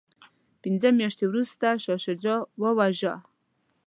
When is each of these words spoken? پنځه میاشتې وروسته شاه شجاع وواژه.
پنځه 0.63 0.89
میاشتې 0.99 1.25
وروسته 1.27 1.67
شاه 1.83 1.99
شجاع 2.05 2.39
وواژه. 2.61 3.13